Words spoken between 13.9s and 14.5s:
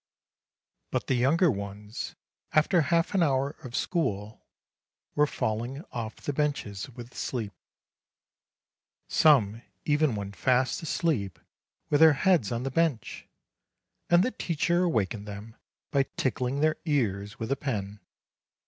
and the